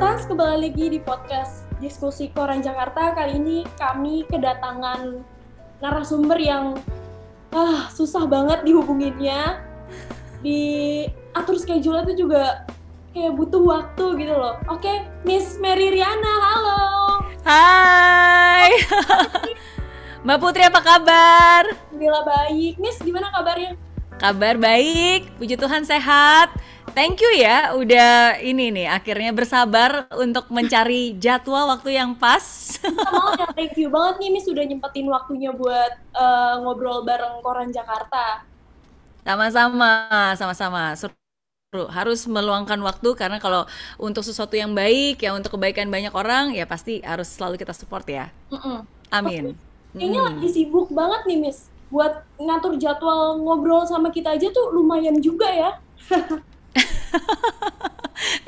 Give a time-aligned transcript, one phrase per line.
[0.00, 3.12] Sobat kembali lagi di podcast Diskusi Koran Jakarta.
[3.12, 5.20] Kali ini kami kedatangan
[5.76, 6.80] narasumber yang
[7.52, 9.60] ah, susah banget dihubunginnya.
[10.40, 11.04] Di
[11.36, 12.64] atur schedule itu juga
[13.12, 14.56] kayak butuh waktu gitu loh.
[14.72, 16.80] Oke, Miss Mary Riana, halo.
[17.44, 18.72] Hai.
[20.24, 21.76] Mbak Putri apa kabar?
[21.76, 22.80] Alhamdulillah baik.
[22.80, 23.76] Miss, gimana kabarnya?
[24.16, 26.56] Kabar baik, puji Tuhan sehat.
[26.90, 32.42] Thank you ya, udah ini nih akhirnya bersabar untuk mencari jadwal waktu yang pas.
[32.82, 37.70] Sama ya, thank you banget nih Miss sudah nyempetin waktunya buat uh, ngobrol bareng Koran
[37.70, 38.42] Jakarta.
[39.22, 40.82] Sama-sama, sama-sama.
[40.98, 41.86] Seru.
[41.94, 43.62] Harus meluangkan waktu karena kalau
[43.94, 48.02] untuk sesuatu yang baik, ya untuk kebaikan banyak orang, ya pasti harus selalu kita support
[48.10, 48.34] ya.
[48.50, 48.78] Mm -mm.
[49.14, 49.44] Amin.
[49.94, 50.28] Kayaknya hmm.
[50.34, 55.50] lagi sibuk banget nih Miss buat ngatur jadwal ngobrol sama kita aja tuh lumayan juga
[55.50, 55.70] ya.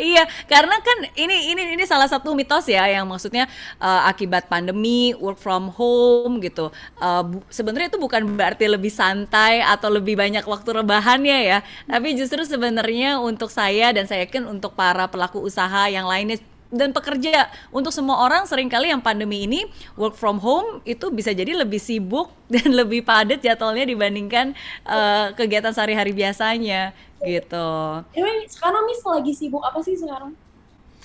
[0.03, 3.47] iya, karena kan ini ini ini salah satu mitos ya yang maksudnya
[3.78, 6.75] uh, akibat pandemi work from home gitu.
[6.98, 12.42] Uh, sebenarnya itu bukan berarti lebih santai atau lebih banyak waktu rebahannya ya, tapi justru
[12.42, 16.42] sebenarnya untuk saya dan saya yakin untuk para pelaku usaha yang lainnya
[16.73, 21.31] dan pekerja untuk semua orang sering kali yang pandemi ini work from home itu bisa
[21.37, 24.56] jadi lebih sibuk dan lebih padat jadwalnya dibandingkan
[24.89, 28.03] uh, kegiatan sehari-hari biasanya gitu.
[28.19, 30.34] Anyway, sekarang Miss lagi sibuk apa sih sekarang?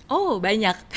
[0.08, 0.75] Oh banyak.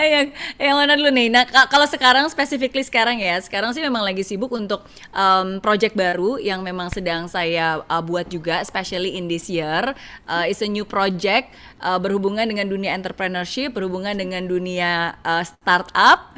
[0.00, 1.28] Yang yang mana dulu nih?
[1.28, 6.40] Nah kalau sekarang specifically sekarang ya, sekarang sih memang lagi sibuk untuk um, project baru
[6.40, 9.92] yang memang sedang saya uh, buat juga, especially in this year.
[10.24, 11.52] Uh, it's a new project
[11.84, 16.30] uh, berhubungan dengan dunia entrepreneurship, berhubungan dengan dunia uh, startup.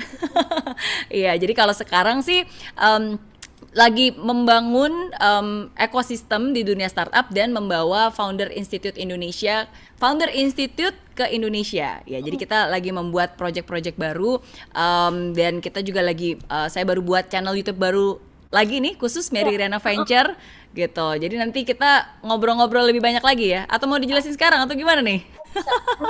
[1.13, 2.43] Iya, jadi kalau sekarang sih
[2.75, 3.21] um,
[3.73, 9.65] lagi membangun um, ekosistem di dunia startup dan membawa Founder Institute Indonesia,
[9.97, 12.05] Founder Institute ke Indonesia.
[12.05, 14.45] Ya, jadi kita lagi membuat project-project baru
[14.77, 18.21] um, dan kita juga lagi uh, saya baru buat channel YouTube baru
[18.53, 20.37] lagi nih khusus Mary Rena Venture
[20.77, 21.09] gitu.
[21.17, 23.65] Jadi nanti kita ngobrol-ngobrol lebih banyak lagi ya.
[23.73, 25.25] Atau mau dijelasin sekarang atau gimana nih?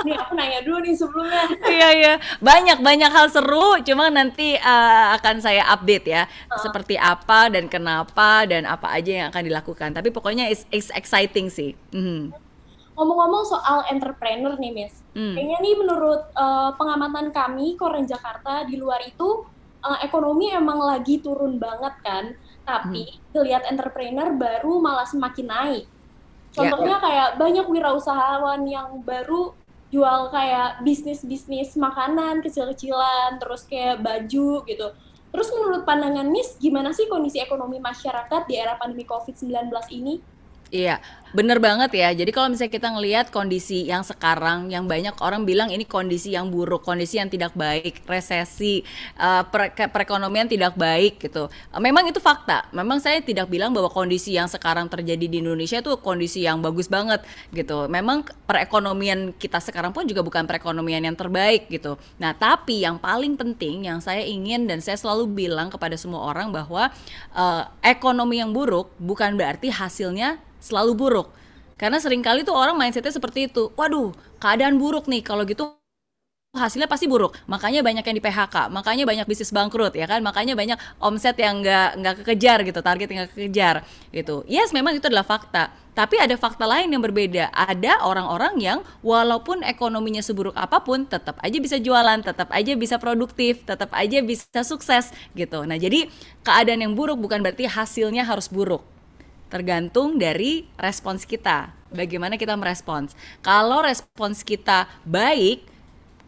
[0.03, 1.43] Nih aku nanya dulu nih sebelumnya.
[1.67, 6.59] iya iya, banyak banyak hal seru, cuma nanti uh, akan saya update ya, uh.
[6.59, 9.89] seperti apa dan kenapa dan apa aja yang akan dilakukan.
[9.93, 11.75] Tapi pokoknya it's, it's exciting sih.
[11.93, 12.33] Mm.
[12.93, 15.33] Ngomong-ngomong soal entrepreneur nih, Miss, mm.
[15.33, 19.45] kayaknya nih menurut uh, pengamatan kami Koren Jakarta di luar itu
[19.81, 22.33] uh, ekonomi emang lagi turun banget kan,
[22.63, 23.41] tapi mm.
[23.43, 25.85] lihat entrepreneur baru malah semakin naik.
[26.53, 27.03] Contohnya yeah.
[27.03, 29.57] kayak banyak wirausahawan yang baru
[29.93, 34.87] jual kayak bisnis-bisnis makanan kecil-kecilan, terus kayak baju gitu.
[35.33, 40.21] Terus menurut pandangan Miss, gimana sih kondisi ekonomi masyarakat di era pandemi COVID-19 ini?
[40.73, 40.97] Iya,
[41.33, 42.13] bener banget ya.
[42.13, 46.53] Jadi kalau misalnya kita ngelihat kondisi yang sekarang, yang banyak orang bilang ini kondisi yang
[46.53, 48.85] buruk, kondisi yang tidak baik, resesi,
[49.17, 49.41] uh,
[49.89, 51.49] perekonomian tidak baik gitu.
[51.73, 52.69] Uh, memang itu fakta.
[52.69, 56.85] Memang saya tidak bilang bahwa kondisi yang sekarang terjadi di Indonesia itu kondisi yang bagus
[56.85, 57.89] banget gitu.
[57.89, 61.97] Memang perekonomian kita sekarang pun juga bukan perekonomian yang terbaik gitu.
[62.21, 66.53] Nah, tapi yang paling penting yang saya ingin dan saya selalu bilang kepada semua orang
[66.53, 66.93] bahwa
[67.33, 71.22] uh, ekonomi yang buruk bukan berarti hasilnya selalu buruk.
[71.79, 73.69] Karena sering kali tuh orang mindsetnya seperti itu.
[73.75, 75.21] Waduh, keadaan buruk nih.
[75.25, 75.73] Kalau gitu
[76.53, 77.33] hasilnya pasti buruk.
[77.49, 81.65] Makanya banyak yang di PHK, makanya banyak bisnis bangkrut ya kan, makanya banyak omset yang
[81.65, 83.75] nggak nggak kekejar gitu, target yang nggak kekejar
[84.13, 84.45] gitu.
[84.45, 85.73] Yes, memang itu adalah fakta.
[85.97, 87.49] Tapi ada fakta lain yang berbeda.
[87.53, 93.01] Ada orang-orang yang walaupun ekonominya seburuk apa pun, tetap aja bisa jualan, tetap aja bisa
[93.01, 95.65] produktif, tetap aja bisa sukses gitu.
[95.65, 96.05] Nah, jadi
[96.45, 98.92] keadaan yang buruk bukan berarti hasilnya harus buruk
[99.53, 101.69] tergantung dari respons kita.
[101.93, 103.13] Bagaimana kita merespons.
[103.45, 105.69] Kalau respons kita baik,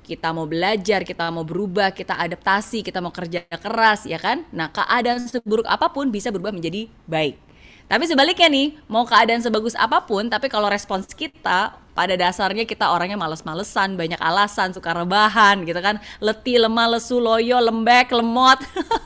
[0.06, 4.46] kita mau belajar, kita mau berubah, kita adaptasi, kita mau kerja keras, ya kan?
[4.54, 7.45] Nah, keadaan seburuk apa pun bisa berubah menjadi baik.
[7.86, 12.90] Tapi sebaliknya nih, mau keadaan sebagus apa pun, tapi kalau respons kita pada dasarnya kita
[12.92, 18.58] orangnya males-malesan, banyak alasan, suka rebahan gitu kan, letih, lemah, lesu, loyo, lembek, lemot.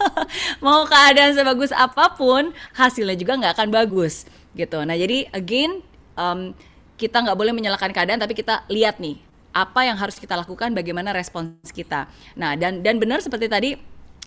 [0.65, 4.81] mau keadaan sebagus apa pun, hasilnya juga nggak akan bagus gitu.
[4.81, 5.83] Nah jadi again,
[6.15, 6.55] um,
[6.95, 9.19] kita nggak boleh menyalahkan keadaan, tapi kita lihat nih
[9.53, 12.07] apa yang harus kita lakukan, bagaimana respons kita.
[12.39, 13.75] Nah dan dan benar seperti tadi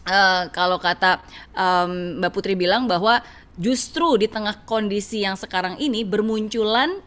[0.06, 1.22] uh, kalau kata
[1.54, 3.22] um, Mbak Putri bilang bahwa
[3.60, 7.00] justru di tengah kondisi yang sekarang ini bermunculan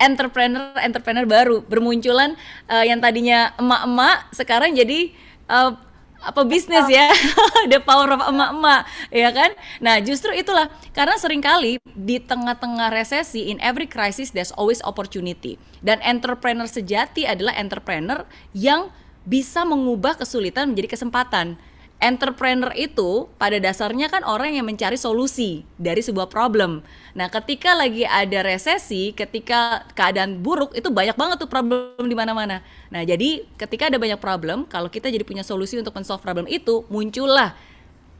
[0.00, 1.56] entrepreneur entrepreneur baru.
[1.64, 2.34] Bermunculan
[2.66, 5.12] uh, yang tadinya emak-emak sekarang jadi
[5.48, 5.76] uh,
[6.20, 7.08] apa bisnis ya.
[7.72, 9.52] The power of emak-emak ya kan?
[9.80, 10.72] Nah justru itulah.
[10.92, 15.60] Karena sering kali di tengah-tengah resesi in every crisis there's always opportunity.
[15.80, 18.92] Dan entrepreneur sejati adalah entrepreneur yang
[19.24, 21.60] bisa mengubah kesulitan menjadi kesempatan
[22.00, 26.80] entrepreneur itu pada dasarnya kan orang yang mencari solusi dari sebuah problem.
[27.12, 32.64] Nah, ketika lagi ada resesi, ketika keadaan buruk itu banyak banget tuh problem di mana-mana.
[32.88, 36.88] Nah, jadi ketika ada banyak problem, kalau kita jadi punya solusi untuk men-solve problem itu,
[36.88, 37.52] muncullah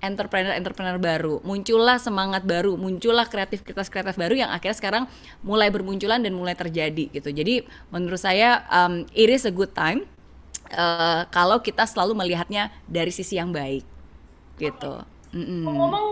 [0.01, 5.05] entrepreneur-entrepreneur baru, muncullah semangat baru, muncullah kreativitas-kreatif baru yang akhirnya sekarang
[5.45, 7.29] mulai bermunculan dan mulai terjadi gitu.
[7.33, 10.09] Jadi menurut saya um, it is a good time
[10.75, 13.83] uh, kalau kita selalu melihatnya dari sisi yang baik
[14.61, 15.03] gitu.
[15.31, 16.09] Mm Ngomong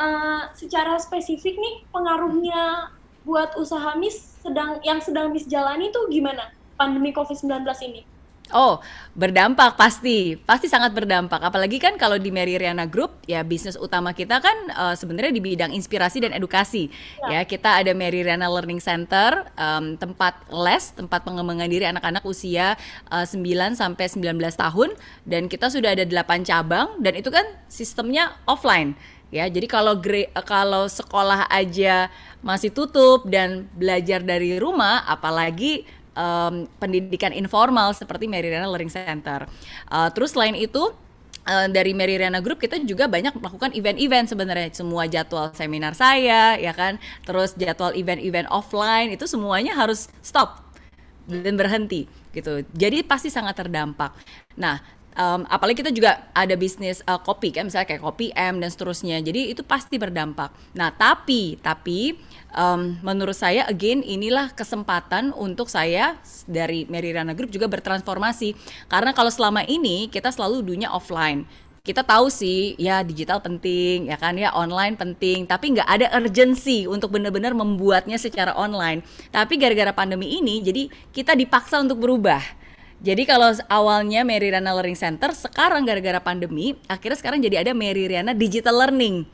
[0.00, 2.92] uh, secara spesifik nih pengaruhnya
[3.22, 8.02] buat usaha Miss sedang yang sedang Miss jalani tuh gimana pandemi COVID-19 ini?
[8.50, 8.82] Oh,
[9.14, 11.40] berdampak pasti, pasti sangat berdampak.
[11.40, 15.40] Apalagi kan kalau di Mary Riana Group, ya bisnis utama kita kan uh, sebenarnya di
[15.40, 16.90] bidang inspirasi dan edukasi.
[17.30, 22.26] Ya, ya kita ada Mary Riana Learning Center, um, tempat les, tempat pengembangan diri anak-anak
[22.28, 22.76] usia
[23.08, 24.90] uh, 9 sampai 19 tahun,
[25.24, 28.98] dan kita sudah ada 8 cabang, dan itu kan sistemnya offline.
[29.32, 29.96] Ya, jadi kalau
[30.44, 32.12] kalau sekolah aja
[32.44, 39.48] masih tutup dan belajar dari rumah, apalagi um, pendidikan informal seperti Meridiana Learning Center.
[39.88, 40.92] Uh, terus selain itu
[41.42, 44.70] Uh, dari Meridiana Group kita juga banyak melakukan event-event sebenarnya.
[44.70, 47.02] Semua jadwal seminar saya ya kan?
[47.26, 50.62] Terus jadwal event-event offline itu semuanya harus stop
[51.26, 52.62] dan berhenti gitu.
[52.70, 54.14] Jadi pasti sangat terdampak.
[54.54, 54.86] Nah
[55.18, 57.66] um, apalagi kita juga ada bisnis uh, kopi kan?
[57.66, 59.18] Misalnya kayak kopi M dan seterusnya.
[59.18, 60.54] Jadi itu pasti berdampak.
[60.78, 62.22] Nah tapi tapi
[62.56, 68.54] um, menurut saya again inilah kesempatan untuk saya dari Mary Rana Group juga bertransformasi.
[68.88, 71.44] Karena kalau selama ini kita selalu dunia offline.
[71.82, 75.50] Kita tahu sih ya digital penting ya kan ya online penting.
[75.50, 79.02] Tapi nggak ada urgency untuk benar-benar membuatnya secara online.
[79.34, 82.38] Tapi gara-gara pandemi ini jadi kita dipaksa untuk berubah.
[83.02, 88.06] Jadi kalau awalnya Mary Riana Learning Center sekarang gara-gara pandemi akhirnya sekarang jadi ada Mary
[88.06, 89.26] Riana Digital Learning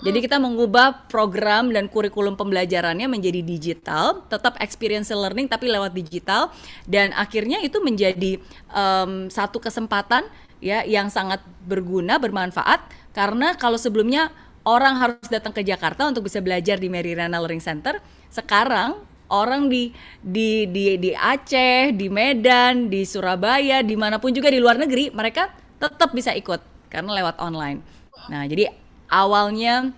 [0.00, 6.48] jadi kita mengubah program dan kurikulum pembelajarannya menjadi digital, tetap experiential learning tapi lewat digital
[6.88, 8.40] dan akhirnya itu menjadi
[8.72, 10.24] um, satu kesempatan
[10.64, 14.32] ya yang sangat berguna, bermanfaat karena kalau sebelumnya
[14.64, 18.00] orang harus datang ke Jakarta untuk bisa belajar di Merirana Learning Center,
[18.32, 18.96] sekarang
[19.28, 19.92] orang di
[20.24, 25.12] di di di Aceh, di Medan, di Surabaya, di mana pun juga di luar negeri
[25.12, 27.84] mereka tetap bisa ikut karena lewat online.
[28.30, 28.81] Nah, jadi
[29.12, 29.92] awalnya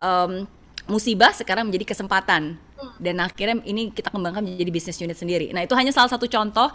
[0.00, 0.48] um,
[0.88, 2.56] musibah sekarang menjadi kesempatan
[3.00, 5.52] dan akhirnya ini kita kembangkan menjadi bisnis unit sendiri.
[5.52, 6.68] Nah itu hanya salah satu contoh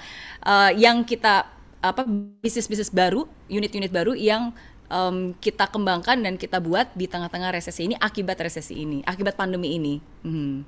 [0.46, 1.46] uh, yang kita
[1.80, 2.04] apa
[2.44, 4.52] bisnis-bisnis baru, unit-unit baru yang
[4.92, 9.80] um, kita kembangkan dan kita buat di tengah-tengah resesi ini akibat resesi ini, akibat pandemi
[9.80, 9.96] ini.
[10.26, 10.68] Hmm.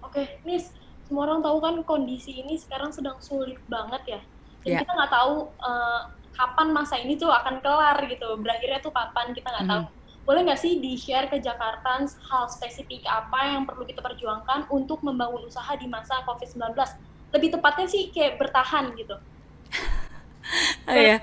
[0.00, 0.72] Oke, okay, Miss,
[1.04, 4.20] semua orang tahu kan kondisi ini sekarang sedang sulit banget ya.
[4.64, 4.80] Dan yeah.
[4.82, 6.00] kita nggak tahu uh,
[6.32, 8.28] kapan masa ini tuh akan kelar gitu.
[8.40, 9.84] Berakhirnya tuh kapan kita nggak mm -hmm.
[9.92, 14.98] tahu boleh nggak sih di-share ke Jakarta hal spesifik apa yang perlu kita perjuangkan untuk
[15.06, 16.74] membangun usaha di masa COVID-19?
[17.30, 19.14] Lebih tepatnya sih kayak bertahan gitu.
[20.90, 21.22] oh iya.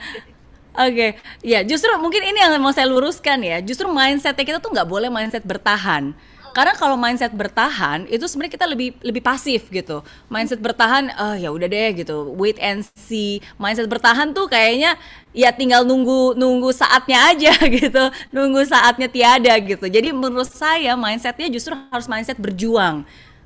[0.74, 1.10] Oke, okay.
[1.46, 3.62] ya justru mungkin ini yang mau saya luruskan ya.
[3.62, 6.18] Justru mindset kita tuh nggak boleh mindset bertahan
[6.54, 10.06] karena kalau mindset bertahan itu sebenarnya kita lebih lebih pasif gitu.
[10.30, 12.30] Mindset bertahan uh, ya udah deh gitu.
[12.38, 13.42] Wait and see.
[13.58, 14.96] Mindset bertahan tuh kayaknya
[15.34, 18.04] ya tinggal nunggu nunggu saatnya aja gitu.
[18.30, 19.90] Nunggu saatnya tiada gitu.
[19.90, 23.02] Jadi menurut saya mindsetnya justru harus mindset berjuang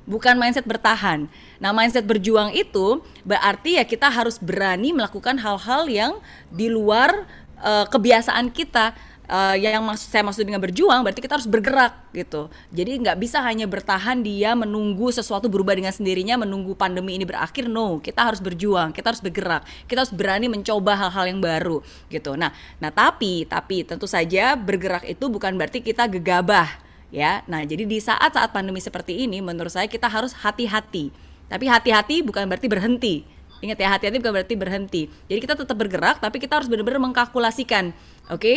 [0.08, 1.28] bukan mindset bertahan.
[1.60, 6.12] Nah mindset berjuang itu berarti ya kita harus berani melakukan hal-hal yang
[6.48, 7.28] di luar
[7.60, 8.96] uh, kebiasaan kita
[9.28, 12.48] uh, yang maksud saya maksud dengan berjuang berarti kita harus bergerak gitu.
[12.72, 17.70] Jadi nggak bisa hanya bertahan dia menunggu sesuatu berubah dengan sendirinya menunggu pandemi ini berakhir.
[17.70, 22.34] No kita harus berjuang kita harus bergerak kita harus berani mencoba hal-hal yang baru gitu.
[22.34, 26.80] Nah nah tapi tapi tentu saja bergerak itu bukan berarti kita gegabah
[27.12, 27.44] ya.
[27.46, 31.12] Nah jadi di saat-saat pandemi seperti ini menurut saya kita harus hati-hati.
[31.48, 35.02] Tapi hati-hati bukan berarti berhenti Ingat ya, hati-hati bukan berarti berhenti.
[35.26, 37.90] Jadi kita tetap bergerak, tapi kita harus benar-benar mengkalkulasikan,
[38.30, 38.38] oke?
[38.38, 38.56] Okay?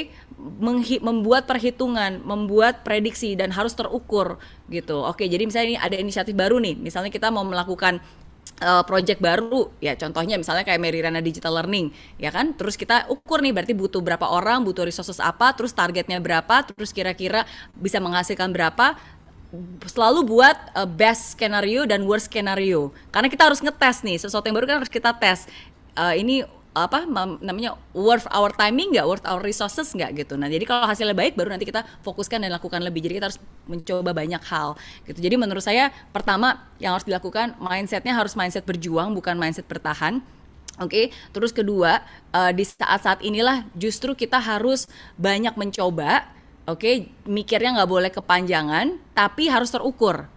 [1.01, 5.01] membuat perhitungan, membuat prediksi dan harus terukur gitu.
[5.05, 6.77] Oke, okay, jadi misalnya ini ada inisiatif baru nih.
[6.77, 8.01] Misalnya kita mau melakukan
[8.61, 11.89] uh, project baru ya contohnya misalnya kayak Merirana Digital Learning
[12.21, 16.21] ya kan terus kita ukur nih berarti butuh berapa orang butuh resources apa terus targetnya
[16.21, 17.43] berapa terus kira-kira
[17.73, 18.95] bisa menghasilkan berapa
[19.83, 22.95] selalu buat uh, best skenario dan worst skenario.
[23.11, 25.47] Karena kita harus ngetes nih sesuatu yang baru kan harus kita tes.
[25.91, 27.03] Uh, ini apa
[27.43, 29.03] namanya worth our timing nggak?
[29.03, 30.39] Worth our resources nggak gitu.
[30.39, 33.03] Nah jadi kalau hasilnya baik baru nanti kita fokuskan dan lakukan lebih.
[33.03, 35.19] Jadi kita harus mencoba banyak hal gitu.
[35.19, 40.23] Jadi menurut saya pertama yang harus dilakukan mindsetnya harus mindset berjuang bukan mindset bertahan.
[40.79, 41.05] Oke, okay?
[41.35, 44.87] terus kedua uh, di saat-saat inilah justru kita harus
[45.19, 46.25] banyak mencoba,
[46.73, 47.11] oke, okay?
[47.27, 50.27] mikirnya nggak boleh kepanjangan, tapi harus terukur.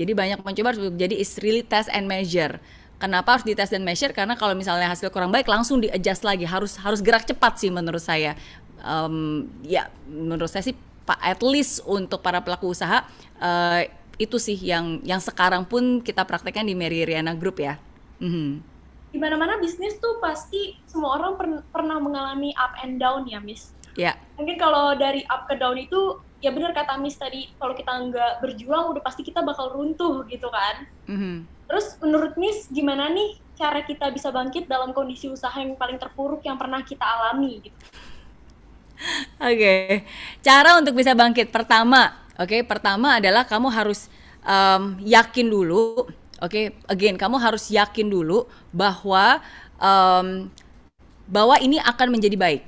[0.00, 2.58] Jadi banyak mencoba, jadi is really test and measure.
[3.00, 4.12] Kenapa harus di test dan measure?
[4.12, 7.72] Karena kalau misalnya hasil kurang baik langsung di adjust lagi, harus harus gerak cepat sih
[7.72, 8.36] menurut saya.
[8.80, 10.76] Um, ya menurut saya sih
[11.20, 13.04] at least untuk para pelaku usaha
[13.42, 13.82] uh,
[14.16, 17.76] itu sih yang yang sekarang pun kita praktekkan di Mary Riana Group ya.
[18.20, 18.70] Mm -hmm
[19.10, 23.74] di mana-mana bisnis tuh pasti semua orang per pernah mengalami up and down ya, Miss.
[23.98, 24.18] Yeah.
[24.38, 28.32] Mungkin kalau dari up ke down itu ya benar kata Miss tadi, kalau kita nggak
[28.44, 30.86] berjuang udah pasti kita bakal runtuh gitu kan.
[31.10, 31.36] Mm -hmm.
[31.70, 36.40] Terus menurut Miss gimana nih cara kita bisa bangkit dalam kondisi usaha yang paling terpuruk
[36.42, 37.78] yang pernah kita alami gitu?
[39.40, 39.84] Oke, okay.
[40.44, 44.12] cara untuk bisa bangkit pertama, oke, okay, pertama adalah kamu harus
[44.44, 46.04] um, yakin dulu
[46.40, 46.88] Oke, okay?
[46.88, 49.44] again kamu harus yakin dulu bahwa
[49.76, 50.48] um,
[51.28, 52.62] bahwa ini akan menjadi baik.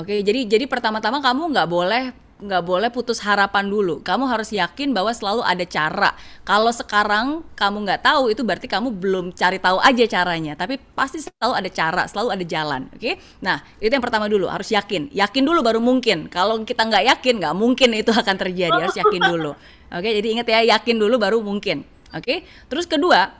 [0.00, 0.18] Oke, okay?
[0.24, 2.04] jadi jadi pertama-tama kamu nggak boleh
[2.40, 4.00] nggak boleh putus harapan dulu.
[4.00, 6.16] Kamu harus yakin bahwa selalu ada cara.
[6.42, 10.56] Kalau sekarang kamu nggak tahu itu berarti kamu belum cari tahu aja caranya.
[10.56, 12.88] Tapi pasti selalu ada cara, selalu ada jalan.
[12.96, 12.96] Oke?
[12.96, 13.14] Okay?
[13.44, 15.12] Nah itu yang pertama dulu harus yakin.
[15.12, 16.32] Yakin dulu baru mungkin.
[16.32, 18.78] Kalau kita nggak yakin nggak mungkin itu akan terjadi.
[18.88, 19.52] Harus yakin dulu.
[19.92, 20.00] Oke?
[20.00, 20.12] Okay?
[20.24, 21.84] Jadi ingat ya yakin dulu baru mungkin.
[22.10, 22.38] Oke, okay?
[22.66, 23.30] terus kedua,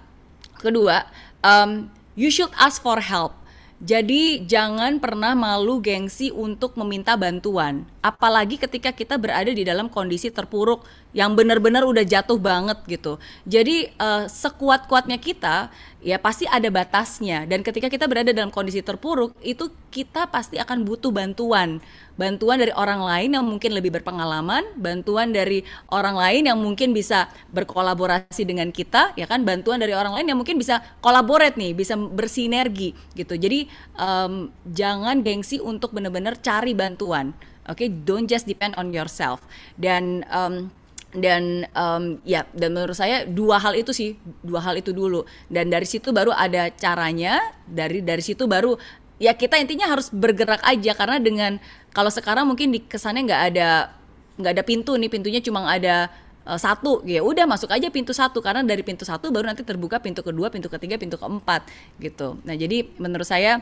[0.63, 1.03] kedua,
[1.43, 3.40] um, you should ask for help.
[3.81, 10.29] Jadi jangan pernah malu gengsi untuk meminta bantuan, apalagi ketika kita berada di dalam kondisi
[10.29, 10.85] terpuruk
[11.17, 13.17] yang benar-benar udah jatuh banget gitu.
[13.49, 19.37] Jadi uh, sekuat-kuatnya kita ya pasti ada batasnya dan ketika kita berada dalam kondisi terpuruk
[19.45, 21.81] itu kita pasti akan butuh bantuan
[22.21, 27.33] bantuan dari orang lain yang mungkin lebih berpengalaman, bantuan dari orang lain yang mungkin bisa
[27.57, 31.97] berkolaborasi dengan kita, ya kan, bantuan dari orang lain yang mungkin bisa kolaborate nih, bisa
[31.97, 33.41] bersinergi gitu.
[33.41, 33.65] Jadi
[33.97, 37.33] um, jangan gengsi untuk benar-benar cari bantuan,
[37.65, 37.81] oke?
[37.81, 37.89] Okay?
[37.89, 39.41] Don't just depend on yourself.
[39.81, 40.69] Dan um,
[41.11, 44.15] dan um, ya dan menurut saya dua hal itu sih
[44.47, 45.27] dua hal itu dulu.
[45.51, 48.79] Dan dari situ baru ada caranya dari dari situ baru
[49.19, 50.95] ya kita intinya harus bergerak aja.
[50.95, 51.59] Karena dengan
[51.91, 53.91] kalau sekarang mungkin di kesannya nggak ada
[54.39, 56.07] nggak ada pintu nih pintunya cuma ada
[56.47, 57.03] uh, satu.
[57.03, 58.39] Ya udah masuk aja pintu satu.
[58.39, 61.67] Karena dari pintu satu baru nanti terbuka pintu kedua pintu ketiga pintu keempat
[61.99, 62.39] gitu.
[62.47, 63.59] Nah jadi menurut saya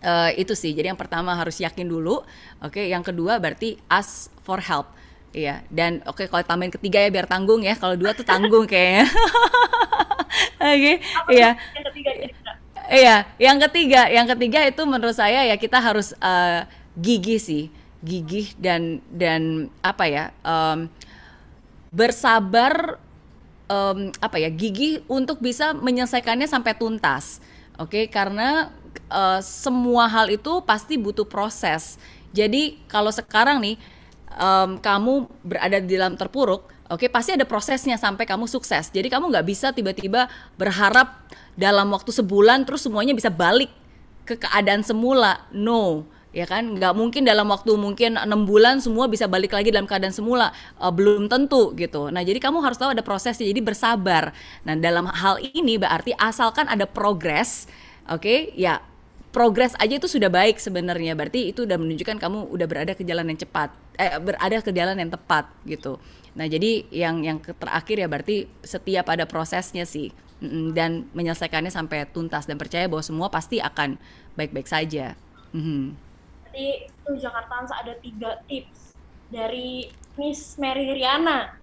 [0.00, 0.72] uh, itu sih.
[0.72, 2.24] Jadi yang pertama harus yakin dulu.
[2.64, 2.84] Oke okay?
[2.88, 4.88] yang kedua berarti ask for help
[5.28, 7.76] Iya, dan oke okay, kalau tambahin ketiga ya biar tanggung ya.
[7.76, 9.04] Kalau dua tuh tanggung kayaknya.
[9.12, 10.96] oke, okay,
[11.32, 11.56] iya.
[11.76, 12.10] Yang ketiga
[12.88, 16.64] Iya, yang ketiga, yang ketiga itu menurut saya ya kita harus uh,
[16.96, 17.68] gigih sih
[18.02, 20.86] gigih dan dan apa ya um,
[21.90, 22.98] bersabar
[23.66, 27.42] um, apa ya gigih untuk bisa menyelesaikannya sampai tuntas
[27.74, 28.04] oke okay?
[28.06, 28.70] karena
[29.10, 31.98] uh, semua hal itu pasti butuh proses
[32.30, 33.76] jadi kalau sekarang nih
[34.36, 38.88] um, kamu berada di dalam terpuruk oke okay, pasti ada prosesnya sampai kamu sukses.
[38.88, 43.70] Jadi kamu nggak bisa tiba-tiba berharap dalam waktu sebulan terus semuanya bisa balik
[44.24, 45.44] ke keadaan semula.
[45.52, 46.76] No ya kan?
[46.76, 50.52] Nggak mungkin dalam waktu mungkin enam bulan semua bisa balik lagi dalam keadaan semula.
[50.80, 52.08] Uh, belum tentu gitu.
[52.08, 54.32] Nah jadi kamu harus tahu ada prosesnya jadi bersabar.
[54.64, 57.68] Nah dalam hal ini berarti asalkan ada progres
[58.08, 58.80] oke okay, ya
[59.30, 61.14] progres aja itu sudah baik sebenarnya.
[61.14, 63.70] Berarti itu udah menunjukkan kamu udah berada ke jalan yang cepat.
[63.98, 66.00] Eh berada ke jalan yang tepat gitu.
[66.34, 70.10] Nah jadi yang yang terakhir ya berarti setiap ada prosesnya sih.
[70.72, 72.46] Dan menyelesaikannya sampai tuntas.
[72.46, 73.98] Dan percaya bahwa semua pasti akan
[74.38, 75.18] baik-baik saja.
[75.50, 76.08] Mm -hmm
[76.58, 78.98] berarti tuh Jakarta ada tiga tips
[79.30, 81.54] dari Miss Mary Riana.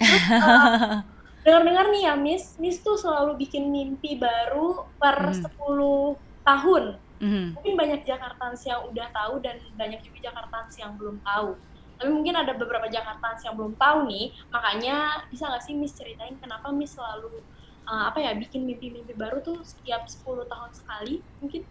[0.00, 1.04] uh,
[1.44, 5.52] dengar-dengar nih ya Miss, Miss tuh selalu bikin mimpi baru per mm.
[5.52, 7.02] 10 tahun.
[7.18, 7.58] Mm.
[7.58, 11.58] Mungkin banyak Jakartans yang udah tahu dan banyak juga Jakartans yang belum tahu.
[11.96, 16.36] Tapi mungkin ada beberapa Jakartans yang belum tahu nih, makanya bisa nggak sih Miss ceritain
[16.36, 17.40] kenapa Miss selalu
[17.88, 21.64] uh, apa ya bikin mimpi-mimpi baru tuh setiap 10 tahun sekali mungkin?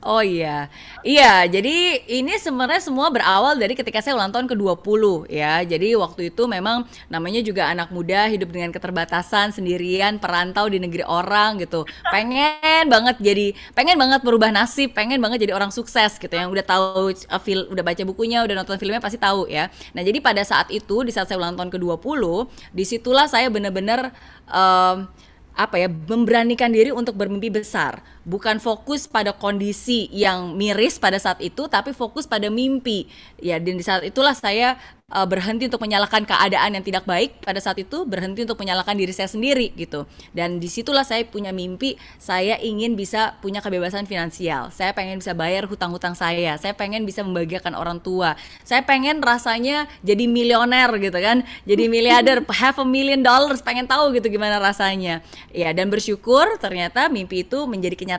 [0.00, 0.72] Oh iya,
[1.04, 1.44] iya.
[1.44, 5.60] Jadi ini sebenarnya semua berawal dari ketika saya ulang tahun ke-20 ya.
[5.60, 11.04] Jadi waktu itu memang namanya juga anak muda hidup dengan keterbatasan sendirian, perantau di negeri
[11.04, 11.84] orang gitu.
[12.08, 16.32] Pengen banget jadi, pengen banget berubah nasib, pengen banget jadi orang sukses gitu.
[16.32, 19.68] Yang udah tahu, uh, udah baca bukunya, udah nonton filmnya pasti tahu ya.
[19.92, 22.24] Nah jadi pada saat itu, di saat saya ulang tahun ke-20,
[22.72, 24.08] di situlah saya bener-bener
[24.48, 25.12] um,
[25.60, 31.40] apa ya memberanikan diri untuk bermimpi besar bukan fokus pada kondisi yang miris pada saat
[31.40, 33.08] itu tapi fokus pada mimpi.
[33.40, 34.76] Ya dan di saat itulah saya
[35.12, 39.12] uh, berhenti untuk menyalahkan keadaan yang tidak baik pada saat itu berhenti untuk menyalahkan diri
[39.12, 40.06] saya sendiri gitu.
[40.30, 44.70] Dan di situlah saya punya mimpi saya ingin bisa punya kebebasan finansial.
[44.70, 46.56] Saya pengen bisa bayar hutang-hutang saya.
[46.56, 48.38] Saya pengen bisa membahagiakan orang tua.
[48.62, 51.42] Saya pengen rasanya jadi milioner gitu kan.
[51.66, 55.20] Jadi miliarder half a million dollars pengen tahu gitu gimana rasanya.
[55.50, 58.09] Ya dan bersyukur ternyata mimpi itu menjadi kenyataan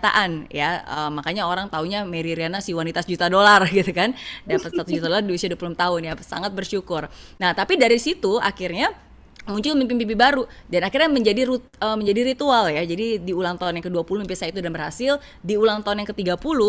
[0.48, 4.14] ya uh, makanya orang taunya Mary Riana si wanita juta dolar gitu kan
[4.46, 7.10] dapat satu juta dolar di usia 20 tahun ya sangat bersyukur.
[7.42, 8.94] Nah, tapi dari situ akhirnya
[9.50, 12.86] muncul mimpi-mimpi baru dan akhirnya menjadi rut, uh, menjadi ritual ya.
[12.86, 16.10] Jadi di ulang tahun yang ke-20 mimpi saya itu dan berhasil, di ulang tahun yang
[16.14, 16.60] ke-30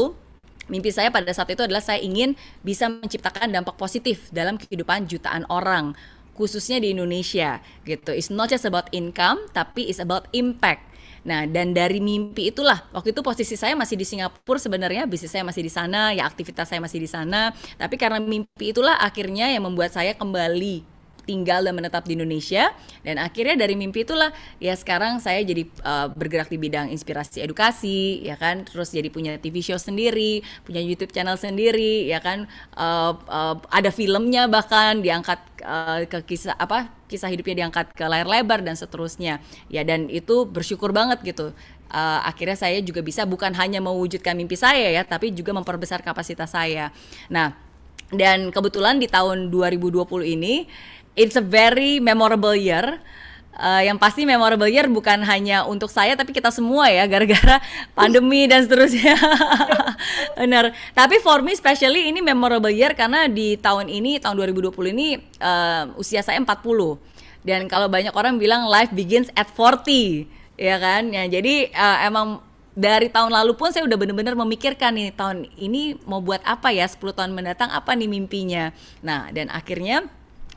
[0.72, 5.44] mimpi saya pada saat itu adalah saya ingin bisa menciptakan dampak positif dalam kehidupan jutaan
[5.50, 5.92] orang
[6.32, 8.14] khususnya di Indonesia gitu.
[8.14, 10.88] It's not just about income tapi it's about impact.
[11.22, 15.46] Nah, dan dari mimpi itulah waktu itu posisi saya masih di Singapura sebenarnya bisnis saya
[15.46, 19.62] masih di sana, ya aktivitas saya masih di sana, tapi karena mimpi itulah akhirnya yang
[19.62, 20.91] membuat saya kembali
[21.24, 22.70] tinggal dan menetap di Indonesia.
[23.02, 28.22] Dan akhirnya dari mimpi itulah ya sekarang saya jadi uh, bergerak di bidang inspirasi edukasi
[28.26, 28.66] ya kan.
[28.66, 32.46] Terus jadi punya TV show sendiri punya YouTube channel sendiri ya kan.
[32.74, 38.26] Uh, uh, ada filmnya bahkan diangkat uh, ke kisah apa kisah hidupnya diangkat ke layar
[38.26, 39.38] lebar dan seterusnya.
[39.68, 41.54] Ya dan itu bersyukur banget gitu.
[41.92, 46.56] Uh, akhirnya saya juga bisa bukan hanya mewujudkan mimpi saya ya tapi juga memperbesar kapasitas
[46.56, 46.88] saya.
[47.28, 47.52] Nah
[48.12, 50.04] dan kebetulan di tahun 2020
[50.36, 50.68] ini
[51.16, 53.00] it's a very memorable year.
[53.52, 57.60] Uh, yang pasti memorable year bukan hanya untuk saya tapi kita semua ya gara-gara
[57.98, 59.12] pandemi dan seterusnya.
[60.40, 60.72] Benar.
[60.96, 65.92] Tapi for me especially ini memorable year karena di tahun ini tahun 2020 ini uh,
[66.00, 66.48] usia saya 40.
[67.44, 70.24] Dan kalau banyak orang bilang life begins at 40,
[70.56, 71.12] ya kan?
[71.12, 72.40] Ya jadi uh, emang
[72.72, 76.88] dari tahun lalu pun saya udah bener-bener memikirkan nih tahun ini mau buat apa ya
[76.88, 78.72] 10 tahun mendatang apa nih mimpinya.
[79.04, 80.08] Nah, dan akhirnya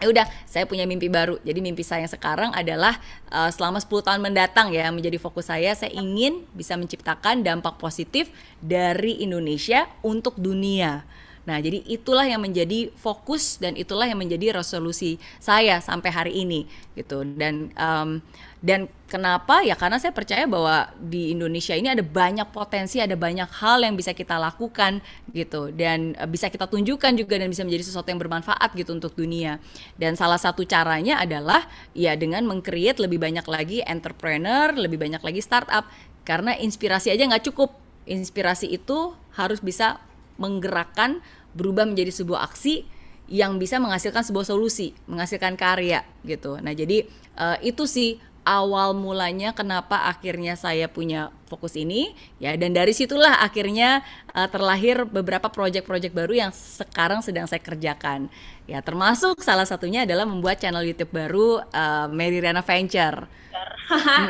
[0.01, 1.39] ya udah saya punya mimpi baru.
[1.41, 2.99] Jadi mimpi saya sekarang adalah
[3.31, 8.31] uh, selama 10 tahun mendatang ya menjadi fokus saya saya ingin bisa menciptakan dampak positif
[8.59, 11.07] dari Indonesia untuk dunia
[11.45, 16.65] Nah, jadi itulah yang menjadi fokus dan itulah yang menjadi resolusi saya sampai hari ini
[16.97, 17.21] gitu.
[17.21, 18.19] Dan um,
[18.65, 19.61] dan kenapa?
[19.61, 23.93] Ya karena saya percaya bahwa di Indonesia ini ada banyak potensi, ada banyak hal yang
[23.93, 25.05] bisa kita lakukan
[25.37, 29.13] gitu dan uh, bisa kita tunjukkan juga dan bisa menjadi sesuatu yang bermanfaat gitu untuk
[29.13, 29.61] dunia.
[30.01, 35.45] Dan salah satu caranya adalah ya dengan mengcreate lebih banyak lagi entrepreneur, lebih banyak lagi
[35.45, 35.85] startup
[36.25, 37.69] karena inspirasi aja nggak cukup.
[38.09, 40.01] Inspirasi itu harus bisa
[40.35, 41.23] menggerakkan
[41.55, 42.85] berubah menjadi sebuah aksi
[43.25, 46.61] yang bisa menghasilkan sebuah solusi, menghasilkan karya gitu.
[46.61, 52.77] Nah, jadi uh, itu sih awal mulanya kenapa akhirnya saya punya fokus ini ya dan
[52.77, 54.05] dari situlah akhirnya
[54.37, 58.29] uh, terlahir beberapa proyek-proyek baru yang sekarang sedang saya kerjakan.
[58.69, 63.25] Ya, termasuk salah satunya adalah membuat channel YouTube baru uh, Mary Riana Venture.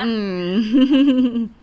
[0.04, 0.52] mm.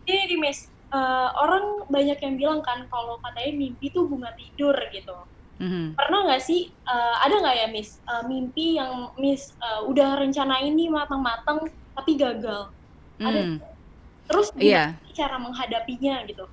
[0.09, 4.77] Ini di Miss, uh, orang banyak yang bilang kan kalau katanya mimpi itu bunga tidur
[4.92, 5.16] gitu.
[5.62, 5.87] Mm-hmm.
[5.94, 10.59] Pernah nggak sih uh, ada nggak ya Miss uh, mimpi yang Miss uh, udah rencana
[10.59, 12.66] ini matang-matang tapi gagal?
[13.22, 13.27] Mm.
[13.31, 13.40] Ada
[14.27, 15.14] terus gimana yeah.
[15.14, 16.51] cara menghadapinya gitu?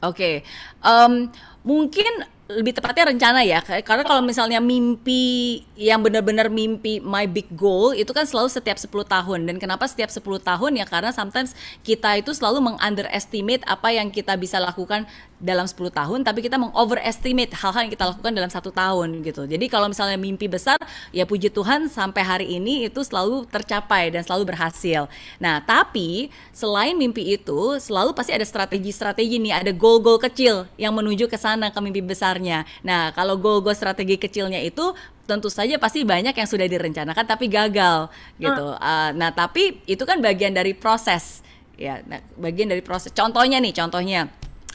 [0.00, 0.34] Oke, okay.
[0.80, 1.28] um,
[1.64, 3.62] mungkin lebih tepatnya rencana ya.
[3.62, 8.90] Karena kalau misalnya mimpi yang benar-benar mimpi my big goal itu kan selalu setiap 10
[9.06, 9.46] tahun.
[9.46, 10.72] Dan kenapa setiap 10 tahun?
[10.74, 11.54] Ya karena sometimes
[11.86, 15.06] kita itu selalu mengunderestimate apa yang kita bisa lakukan
[15.40, 19.48] dalam 10 tahun tapi kita mengoverestimate hal-hal yang kita lakukan dalam satu tahun gitu.
[19.48, 20.76] Jadi kalau misalnya mimpi besar
[21.10, 25.08] ya puji Tuhan sampai hari ini itu selalu tercapai dan selalu berhasil.
[25.40, 31.26] Nah tapi selain mimpi itu selalu pasti ada strategi-strategi nih ada goal-goal kecil yang menuju
[31.26, 32.04] ke sana ke mimpi
[32.40, 34.96] besarnya nah kalau goal-goal strategi kecilnya itu
[35.28, 38.66] tentu saja pasti banyak yang sudah direncanakan tapi gagal gitu.
[38.74, 41.46] Uh, nah, tapi itu kan bagian dari proses
[41.78, 42.02] ya.
[42.02, 43.14] Nah, bagian dari proses.
[43.14, 44.26] Contohnya nih, contohnya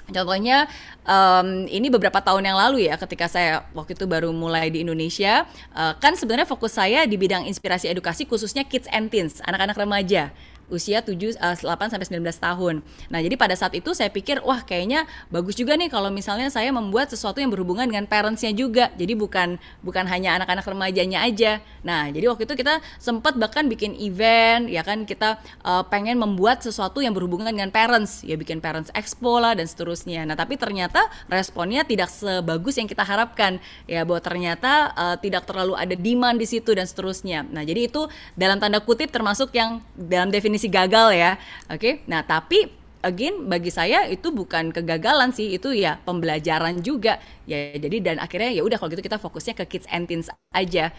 [0.05, 0.69] Contohnya
[1.01, 5.49] um, ini beberapa tahun yang lalu ya ketika saya waktu itu baru mulai di Indonesia
[5.73, 10.29] uh, kan sebenarnya fokus saya di bidang inspirasi edukasi khususnya kids and teens anak-anak remaja
[10.67, 12.75] usia 7 uh, 8 sampai 19 tahun.
[13.13, 16.73] Nah, jadi pada saat itu saya pikir wah kayaknya bagus juga nih kalau misalnya saya
[16.73, 18.89] membuat sesuatu yang berhubungan dengan parentsnya juga.
[18.97, 21.61] Jadi bukan bukan hanya anak-anak remajanya aja.
[21.85, 26.65] Nah, jadi waktu itu kita sempat bahkan bikin event ya kan kita uh, pengen membuat
[26.65, 30.25] sesuatu yang berhubungan dengan parents, ya bikin parents expo lah dan seterusnya.
[30.25, 33.61] Nah, tapi ternyata responnya tidak sebagus yang kita harapkan.
[33.85, 37.45] Ya bahwa ternyata uh, tidak terlalu ada demand di situ dan seterusnya.
[37.45, 41.35] Nah, jadi itu dalam tanda kutip termasuk yang dalam definisi definisi gagal ya.
[41.67, 41.75] Oke.
[41.75, 41.93] Okay?
[42.07, 42.71] Nah, tapi
[43.03, 48.49] again bagi saya itu bukan kegagalan sih itu ya pembelajaran juga ya jadi dan akhirnya
[48.49, 50.89] ya udah kalau gitu kita fokusnya ke kids and teens aja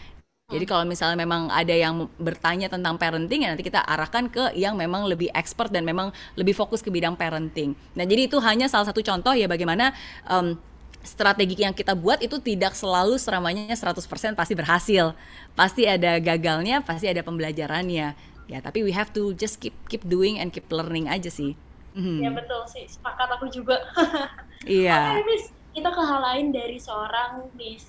[0.47, 0.71] jadi hmm.
[0.71, 5.11] kalau misalnya memang ada yang bertanya tentang parenting ya nanti kita arahkan ke yang memang
[5.11, 7.75] lebih expert dan memang lebih fokus ke bidang parenting.
[7.99, 9.91] Nah jadi itu hanya salah satu contoh ya bagaimana
[10.31, 10.55] um,
[11.03, 13.99] strategi yang kita buat itu tidak selalu seramanya 100%
[14.39, 15.19] pasti berhasil.
[15.59, 18.36] Pasti ada gagalnya, pasti ada pembelajarannya.
[18.47, 21.59] Ya, tapi we have to just keep keep doing and keep learning aja sih.
[21.99, 22.23] Mm.
[22.23, 23.81] Ya betul sih, sepakat aku juga.
[24.65, 25.21] Iya.
[25.21, 25.45] Oke, Miss,
[25.77, 27.85] kita ke hal lain dari seorang Miss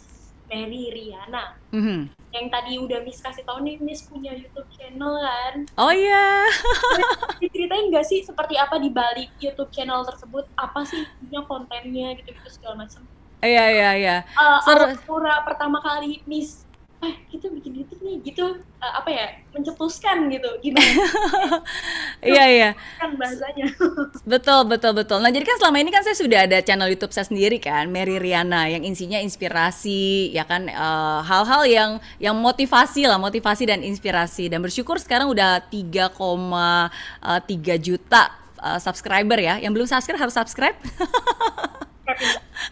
[0.52, 1.56] Mary Riana.
[1.72, 2.00] Mm -hmm.
[2.36, 5.63] Yang tadi udah Miss kasih tau nih, Miss punya YouTube channel kan?
[5.80, 6.43] Oh iya.
[6.43, 7.39] Yeah.
[7.41, 10.43] Diceritain nggak sih seperti apa di balik YouTube channel tersebut?
[10.60, 13.08] Apa sih punya kontennya gitu-gitu segala macam?
[13.39, 14.17] Iya iya iya.
[14.36, 15.24] Uh, Seru.
[15.48, 16.67] pertama kali Miss
[16.98, 18.58] eh kita bikin YouTube nih gitu.
[18.82, 20.86] Uh, apa ya mencetuskan gitu gimana?
[22.18, 22.70] Iya iya.
[22.98, 23.70] Kan bahasanya.
[24.32, 25.22] Betul betul betul.
[25.22, 28.18] Nah jadi kan selama ini kan saya sudah ada channel YouTube saya sendiri kan Mary
[28.18, 33.86] Riana yang isinya inspirasi ya kan eh, hal-hal uh, yang yang motivasi lah motivasi dan
[33.86, 34.50] inspirasi.
[34.50, 39.62] Dan bersyukur sekarang udah 3,3 eh, juta uh, subscriber ya.
[39.62, 40.78] Yang belum subscribe harus subscribe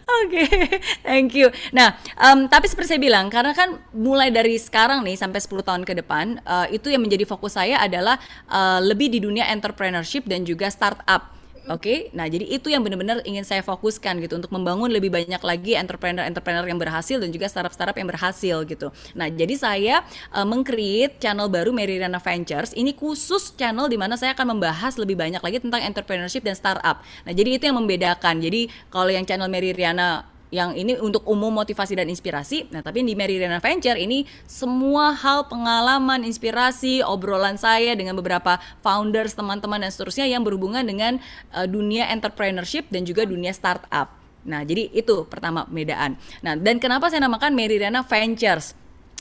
[0.06, 1.52] Oke, okay, thank you.
[1.70, 5.82] Nah, um, tapi seperti saya bilang, karena kan mulai dari sekarang nih sampai 10 tahun
[5.84, 10.42] ke depan, uh, itu yang menjadi fokus saya adalah uh, lebih di dunia entrepreneurship dan
[10.42, 11.35] juga startup.
[11.66, 11.98] Oke, okay?
[12.14, 16.62] nah jadi itu yang benar-benar ingin saya fokuskan gitu untuk membangun lebih banyak lagi entrepreneur-entrepreneur
[16.62, 18.94] yang berhasil dan juga startup-startup yang berhasil gitu.
[19.18, 22.70] Nah jadi saya uh, mengcreate channel baru Merirana Ventures.
[22.70, 27.02] Ini khusus channel di mana saya akan membahas lebih banyak lagi tentang entrepreneurship dan startup.
[27.26, 28.38] Nah jadi itu yang membedakan.
[28.38, 32.72] Jadi kalau yang channel Merirana yang ini untuk umum motivasi dan inspirasi.
[32.72, 39.36] Nah, tapi di Meridian Venture ini semua hal pengalaman, inspirasi, obrolan saya dengan beberapa founders,
[39.36, 41.20] teman-teman dan seterusnya yang berhubungan dengan
[41.52, 44.16] uh, dunia entrepreneurship dan juga dunia startup.
[44.48, 46.16] Nah, jadi itu pertama perbedaan.
[46.40, 48.72] Nah, dan kenapa saya namakan Meridiana Ventures?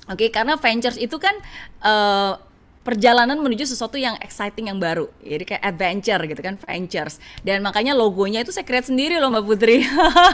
[0.06, 1.34] Oke, okay, karena ventures itu kan
[1.82, 2.38] uh,
[2.86, 5.10] perjalanan menuju sesuatu yang exciting yang baru.
[5.26, 7.18] Jadi kayak adventure gitu kan, ventures.
[7.42, 9.82] Dan makanya logonya itu saya create sendiri loh Mbak Putri.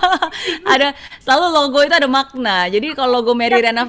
[0.75, 0.91] ada
[1.23, 2.67] selalu logo itu ada makna.
[2.67, 3.87] Jadi kalau logo Mary Rena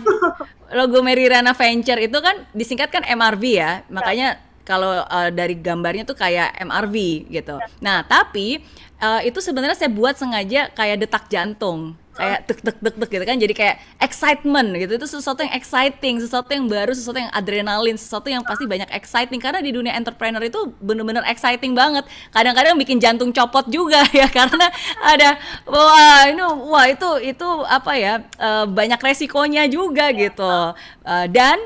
[0.79, 3.83] logo Mary Rena Venture itu kan disingkatkan MRV ya.
[3.90, 6.96] Makanya kalau uh, dari gambarnya tuh kayak MRV
[7.31, 7.59] gitu.
[7.83, 8.62] Nah, tapi
[9.03, 11.98] uh, itu sebenarnya saya buat sengaja kayak detak jantung.
[12.12, 15.01] Kayak tek tek tek tek gitu kan jadi kayak excitement gitu.
[15.01, 19.40] Itu sesuatu yang exciting sesuatu yang baru sesuatu yang adrenalin sesuatu yang pasti banyak exciting.
[19.40, 22.05] Karena di dunia entrepreneur itu bener-bener exciting banget.
[22.29, 24.68] Kadang-kadang bikin jantung copot juga ya karena
[25.01, 30.77] ada wah ini wah itu itu apa ya uh, banyak resikonya juga gitu.
[31.09, 31.57] uh, dan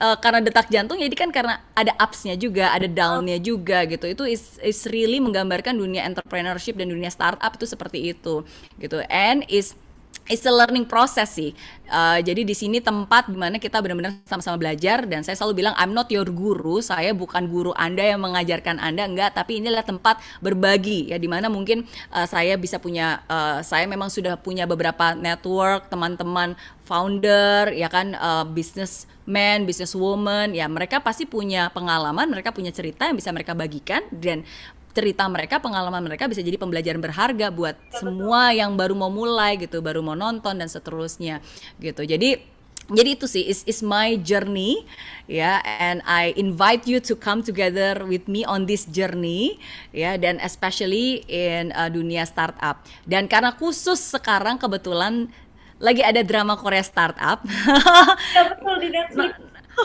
[0.00, 4.06] uh, karena detak jantung jadi kan karena ada upsnya juga ada downnya juga gitu.
[4.08, 8.42] Itu is, is really menggambarkan dunia entrepreneurship dan dunia startup itu seperti itu
[8.78, 9.02] gitu.
[9.10, 9.76] And is
[10.28, 11.52] it's a learning process sih.
[11.84, 15.74] Uh, jadi di sini tempat di mana kita benar-benar sama-sama belajar dan saya selalu bilang
[15.76, 19.04] I'm not your guru, saya bukan guru Anda yang mengajarkan Anda.
[19.04, 23.84] Enggak, tapi inilah tempat berbagi ya di mana mungkin uh, saya bisa punya uh, saya
[23.84, 26.56] memang sudah punya beberapa network teman-teman
[26.88, 28.44] founder ya kan uh,
[29.24, 34.44] businessman, businesswoman ya mereka pasti punya pengalaman, mereka punya cerita yang bisa mereka bagikan dan
[34.94, 39.82] cerita mereka, pengalaman mereka bisa jadi pembelajaran berharga buat semua yang baru mau mulai gitu,
[39.82, 41.42] baru mau nonton dan seterusnya
[41.82, 42.06] gitu.
[42.06, 42.54] Jadi
[42.92, 44.84] jadi itu sih is is my journey
[45.24, 49.56] ya yeah, and I invite you to come together with me on this journey
[49.88, 55.32] ya yeah, dan especially in uh, dunia startup dan karena khusus sekarang kebetulan
[55.82, 57.42] lagi ada drama Korea startup.
[58.34, 59.32] Ya betul di Netflix.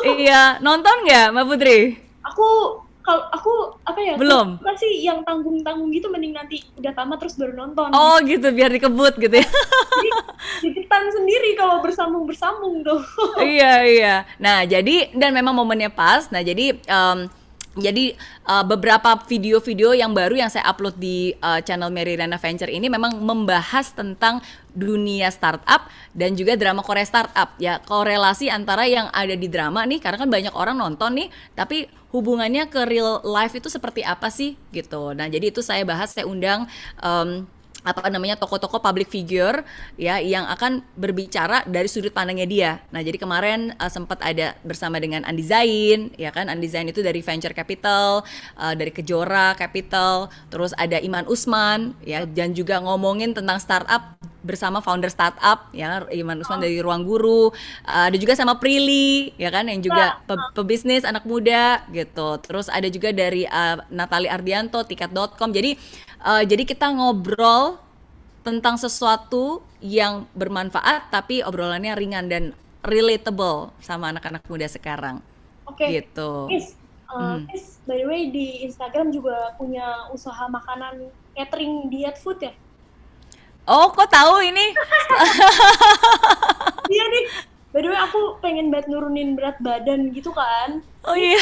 [0.06, 1.80] Iya nonton nggak Mbak Putri?
[2.21, 2.47] Aku
[3.02, 3.54] kalau aku
[3.89, 4.62] apa ya belum.
[4.62, 7.89] masih yang tanggung tanggung gitu mending nanti udah tamat terus baru nonton.
[7.89, 9.49] Oh gitu biar dikebut gitu ya.
[10.62, 13.02] Digetan sendiri kalau bersambung bersambung tuh.
[13.41, 14.15] Iya iya.
[14.38, 16.30] Nah jadi dan memang momennya pas.
[16.30, 17.25] Nah jadi um,
[17.80, 18.13] jadi
[18.45, 22.89] uh, beberapa video-video yang baru yang saya upload di uh, channel Mary Rena Venture ini
[22.91, 27.55] memang membahas tentang dunia startup dan juga drama Korea startup.
[27.58, 31.27] Ya korelasi antara yang ada di drama nih karena kan banyak orang nonton nih
[31.58, 35.13] tapi hubungannya ke real life itu seperti apa sih gitu.
[35.13, 36.65] Nah jadi itu saya bahas saya undang
[37.01, 37.45] um,
[37.79, 39.63] apa namanya toko-toko public figure
[39.95, 42.71] ya yang akan berbicara dari sudut pandangnya dia.
[42.91, 46.99] Nah, jadi kemarin uh, sempat ada bersama dengan Andi Zain ya kan Andi Zain itu
[46.99, 48.27] dari venture capital,
[48.59, 54.79] uh, dari Kejora Capital, terus ada Iman Usman ya dan juga ngomongin tentang startup bersama
[54.79, 56.63] founder startup ya Iman Usman oh.
[56.63, 57.51] dari Ruang Guru,
[57.87, 62.39] uh, ada juga sama Prilly ya kan yang juga pe pebisnis anak muda gitu.
[62.43, 65.51] Terus ada juga dari uh, Natali Ardianto tiket.com.
[65.51, 65.75] Jadi
[66.23, 67.79] uh, jadi kita ngobrol
[68.43, 72.43] tentang sesuatu yang bermanfaat tapi obrolannya ringan dan
[72.84, 75.19] relatable sama anak-anak muda sekarang.
[75.67, 75.86] Oke.
[75.86, 75.89] Okay.
[76.03, 76.32] Gitu.
[76.47, 76.75] Miss,
[77.12, 77.47] uh, hmm.
[77.51, 82.53] Miss, by the way di Instagram juga punya usaha makanan catering diet food ya?
[83.69, 84.73] Oh, kok tahu ini?
[86.93, 87.23] iya nih.
[87.69, 90.82] By the way, aku pengen banget nurunin berat badan gitu kan.
[91.05, 91.38] Oh iya.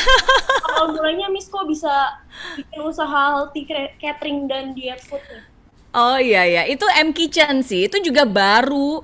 [0.67, 2.19] Kalau mulainya Miss kok bisa
[2.59, 3.63] bikin usaha healthy
[3.97, 5.43] catering dan diet food nih?
[5.95, 7.87] Oh iya ya, itu M Kitchen sih.
[7.87, 9.01] Itu juga baru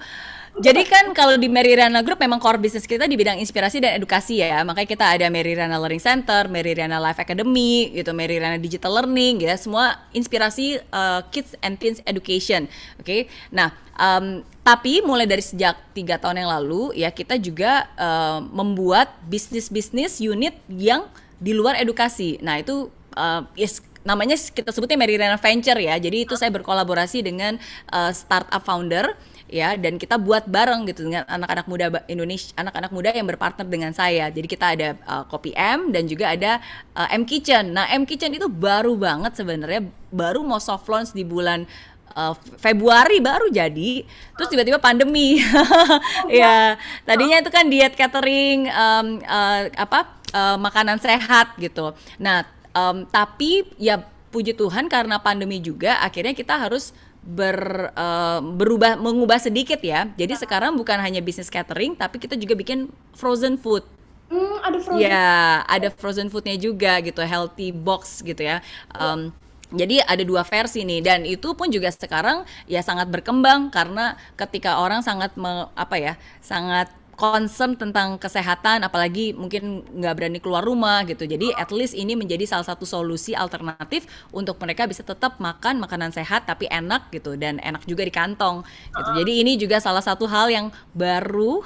[0.53, 3.97] jadi kan kalau di Mary Riana Group memang core business kita di bidang inspirasi dan
[3.97, 4.62] edukasi ya.
[4.62, 9.01] Makanya kita ada Mary Riana Learning Center, Mary Riana Life Academy, gitu, Mary Riana Digital
[9.01, 9.57] Learning, gitu ya.
[9.57, 12.69] Semua inspirasi uh, kids and teens education.
[13.01, 13.01] Oke.
[13.01, 13.21] Okay?
[13.49, 19.12] Nah, um, tapi mulai dari sejak tiga tahun yang lalu ya kita juga uh, membuat
[19.28, 21.12] bisnis-bisnis unit yang
[21.43, 22.39] di luar edukasi.
[22.39, 22.88] Nah, itu
[23.19, 25.99] uh, yes, namanya kita sebutnya Mary Venture ya.
[25.99, 27.60] Jadi itu saya berkolaborasi dengan
[27.91, 29.12] uh, startup founder
[29.54, 33.93] ya dan kita buat bareng gitu dengan anak-anak muda Indonesia anak-anak muda yang berpartner dengan
[33.93, 36.58] saya jadi kita ada uh, M dan juga ada
[36.97, 41.21] uh, M Kitchen nah M Kitchen itu baru banget sebenarnya baru mau soft launch di
[41.21, 41.69] bulan
[42.15, 44.06] uh, Februari baru jadi
[44.38, 45.41] terus tiba-tiba pandemi
[46.32, 53.06] ya tadinya itu kan diet catering um, uh, apa uh, makanan sehat gitu nah um,
[53.10, 54.02] tapi ya
[54.34, 56.89] puji Tuhan karena pandemi juga akhirnya kita harus
[57.23, 60.12] ber uh, berubah mengubah sedikit ya.
[60.19, 63.86] Jadi sekarang bukan hanya bisnis catering tapi kita juga bikin frozen food.
[64.28, 65.06] Hmm, ada frozen.
[65.06, 68.60] Ya, ada frozen foodnya juga gitu, healthy box gitu ya.
[68.91, 69.32] Um,
[69.73, 74.77] jadi ada dua versi nih dan itu pun juga sekarang ya sangat berkembang karena ketika
[74.77, 81.05] orang sangat me, apa ya sangat concern tentang kesehatan apalagi mungkin nggak berani keluar rumah
[81.05, 81.23] gitu.
[81.29, 86.09] Jadi at least ini menjadi salah satu solusi alternatif untuk mereka bisa tetap makan makanan
[86.09, 89.09] sehat tapi enak gitu dan enak juga di kantong gitu.
[89.23, 91.62] Jadi ini juga salah satu hal yang baru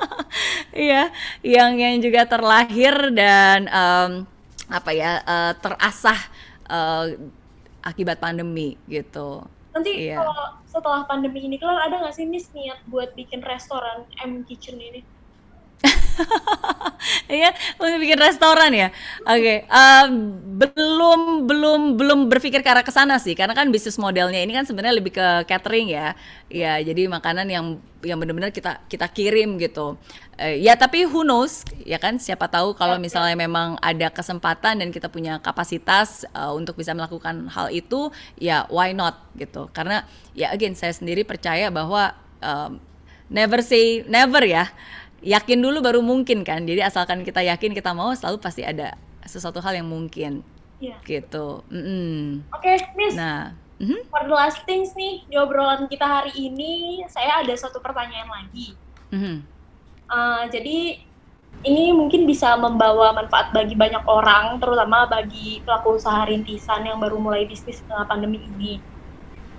[0.72, 1.12] ya
[1.44, 4.10] yang yang juga terlahir dan um,
[4.72, 6.16] apa ya uh, terasah
[6.72, 7.04] uh,
[7.84, 10.20] akibat pandemi gitu Nanti iya.
[10.20, 10.36] kalau
[10.68, 15.00] setelah pandemi ini kelar ada nggak sih Miss niat buat bikin restoran M Kitchen ini?
[17.26, 18.92] Iya, untuk bikin restoran ya.
[19.24, 19.58] Oke, okay.
[19.66, 20.06] uh,
[20.68, 24.68] belum belum belum berpikir ke arah ke sana sih, karena kan bisnis modelnya ini kan
[24.68, 26.14] sebenarnya lebih ke catering ya.
[26.52, 29.98] Ya, jadi makanan yang yang benar-benar kita kita kirim gitu.
[30.40, 32.16] Uh, ya, tapi who knows, ya kan?
[32.16, 37.52] Siapa tahu kalau misalnya memang ada kesempatan dan kita punya kapasitas uh, untuk bisa melakukan
[37.52, 38.08] hal itu,
[38.40, 39.68] ya why not gitu.
[39.76, 42.80] Karena ya again saya sendiri percaya bahwa um,
[43.32, 44.68] never say never ya
[45.22, 49.62] yakin dulu baru mungkin kan jadi asalkan kita yakin kita mau selalu pasti ada sesuatu
[49.62, 50.42] hal yang mungkin
[50.82, 50.98] yeah.
[51.06, 52.20] gitu mm -hmm.
[52.50, 54.00] oke okay, Miss nah mm -hmm.
[54.10, 58.74] for the last things nih di obrolan kita hari ini saya ada satu pertanyaan lagi
[59.14, 59.36] mm -hmm.
[60.12, 61.00] Uh, jadi
[61.62, 67.16] ini mungkin bisa membawa manfaat bagi banyak orang terutama bagi pelaku usaha rintisan yang baru
[67.16, 68.82] mulai bisnis tengah pandemi ini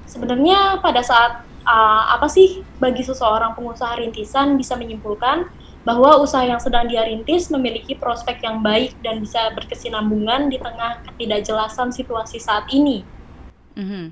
[0.06, 5.48] sebenarnya pada saat uh, apa sih bagi seseorang pengusaha rintisan bisa menyimpulkan
[5.84, 11.04] bahwa usaha yang sedang dia rintis memiliki prospek yang baik dan bisa berkesinambungan di tengah
[11.12, 13.04] ketidakjelasan situasi saat ini.
[13.76, 14.06] Mm -hmm.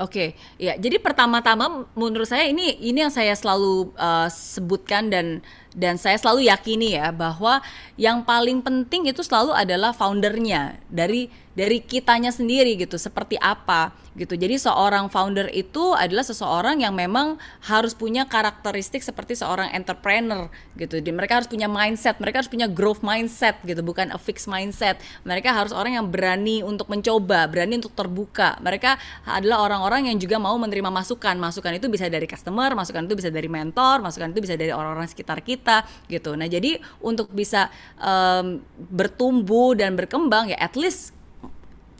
[0.00, 0.28] Oke, okay.
[0.56, 0.72] ya.
[0.80, 6.48] Jadi pertama-tama menurut saya ini ini yang saya selalu uh, sebutkan dan dan saya selalu
[6.52, 7.64] yakini ya bahwa
[7.96, 14.36] yang paling penting itu selalu adalah foundernya dari dari kitanya sendiri gitu seperti apa gitu.
[14.36, 21.00] Jadi seorang founder itu adalah seseorang yang memang harus punya karakteristik seperti seorang entrepreneur gitu.
[21.00, 25.00] Jadi mereka harus punya mindset mereka harus punya growth mindset gitu bukan a fixed mindset.
[25.28, 28.56] Mereka harus orang yang berani untuk mencoba berani untuk terbuka.
[28.64, 28.96] Mereka
[29.28, 31.36] adalah orang-orang yang juga mau menerima masukan.
[31.36, 35.08] Masukan itu bisa dari customer masukan itu bisa dari mentor masukan itu bisa dari orang-orang
[35.08, 35.61] sekitar kita
[36.10, 41.14] gitu nah jadi untuk bisa um, bertumbuh dan berkembang ya at least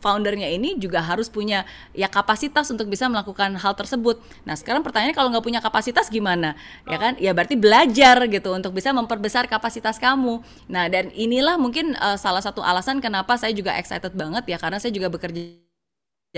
[0.03, 1.63] foundernya ini juga harus punya
[1.95, 4.19] ya kapasitas untuk bisa melakukan hal tersebut.
[4.43, 6.59] Nah sekarang pertanyaannya kalau nggak punya kapasitas gimana?
[6.83, 7.15] Ya kan?
[7.15, 10.43] Ya berarti belajar gitu untuk bisa memperbesar kapasitas kamu.
[10.67, 14.83] Nah dan inilah mungkin uh, salah satu alasan kenapa saya juga excited banget ya karena
[14.83, 15.63] saya juga bekerja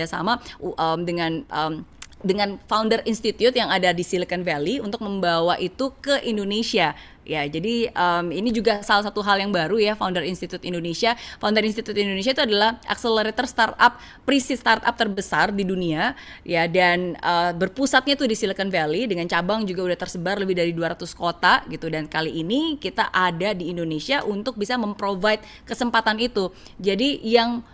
[0.06, 1.82] sama um, dengan um,
[2.22, 7.90] dengan founder institute yang ada di Silicon Valley untuk membawa itu ke Indonesia Ya, jadi
[7.90, 11.18] um, ini juga salah satu hal yang baru ya Founder Institute Indonesia.
[11.42, 16.14] Founder Institute Indonesia itu adalah accelerator startup, pre-seed startup terbesar di dunia
[16.46, 20.70] ya dan uh, berpusatnya tuh di Silicon Valley dengan cabang juga udah tersebar lebih dari
[20.70, 26.54] 200 kota gitu dan kali ini kita ada di Indonesia untuk bisa memprovide kesempatan itu.
[26.78, 27.66] Jadi yang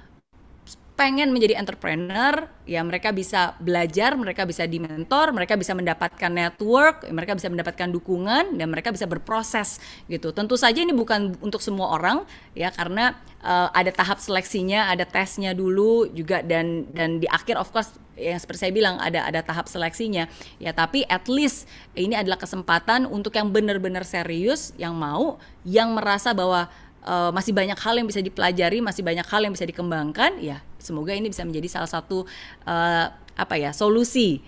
[0.92, 7.32] pengen menjadi entrepreneur, ya mereka bisa belajar, mereka bisa dimentor, mereka bisa mendapatkan network, mereka
[7.32, 10.30] bisa mendapatkan dukungan dan mereka bisa berproses gitu.
[10.36, 15.56] Tentu saja ini bukan untuk semua orang ya karena uh, ada tahap seleksinya, ada tesnya
[15.56, 19.72] dulu juga dan dan di akhir of course yang seperti saya bilang ada ada tahap
[19.72, 20.28] seleksinya
[20.60, 21.64] ya tapi at least
[21.96, 26.68] ini adalah kesempatan untuk yang benar-benar serius yang mau yang merasa bahwa
[27.06, 31.14] uh, masih banyak hal yang bisa dipelajari, masih banyak hal yang bisa dikembangkan, ya semoga
[31.14, 32.26] ini bisa menjadi salah satu
[32.66, 33.06] uh,
[33.38, 34.42] apa ya solusi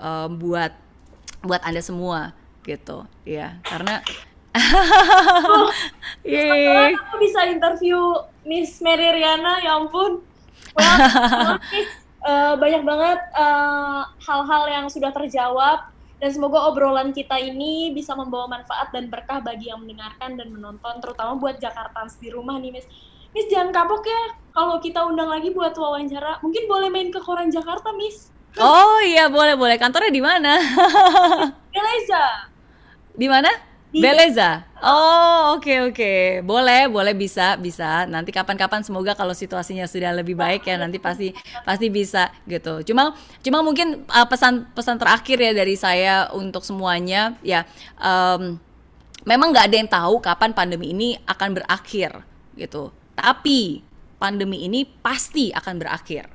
[0.00, 0.72] uh, buat
[1.44, 2.32] buat anda semua
[2.64, 4.00] gitu, ya karena
[4.56, 5.68] oh,
[6.24, 6.94] yeah.
[6.96, 7.98] aku bisa interview
[8.48, 10.24] Miss Mary Riana, ya ampun.
[10.72, 11.58] Well,
[12.24, 13.20] uh, banyak banget
[14.24, 15.90] hal-hal uh, yang sudah terjawab
[16.22, 21.02] dan semoga obrolan kita ini bisa membawa manfaat dan berkah bagi yang mendengarkan dan menonton,
[21.02, 22.86] terutama buat Jakarta di rumah nih, Miss.
[23.34, 24.22] Miss jangan kapok ya
[24.54, 26.38] kalau kita undang lagi buat wawancara.
[26.38, 28.30] Mungkin boleh main ke koran Jakarta, Miss.
[28.54, 29.74] Oh iya boleh boleh.
[29.74, 30.62] Kantornya di mana?
[31.74, 32.46] Beleza.
[33.18, 33.50] Di mana?
[33.94, 34.66] Beleza.
[34.82, 35.94] Oh, oke okay, oke.
[35.94, 36.22] Okay.
[36.42, 38.06] Boleh, boleh bisa, bisa.
[38.10, 41.30] Nanti kapan-kapan semoga kalau situasinya sudah lebih baik ya nanti pasti
[41.62, 42.82] pasti bisa gitu.
[42.86, 47.62] Cuma cuma mungkin uh, pesan pesan terakhir ya dari saya untuk semuanya ya
[47.98, 48.58] um,
[49.22, 52.22] memang nggak ada yang tahu kapan pandemi ini akan berakhir
[52.58, 52.90] gitu.
[53.14, 53.80] Tapi
[54.18, 56.33] pandemi ini pasti akan berakhir